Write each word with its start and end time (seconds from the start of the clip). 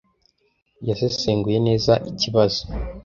Yasesenguye 0.87 1.57
neza 1.67 1.93
ikibazo. 2.11 2.61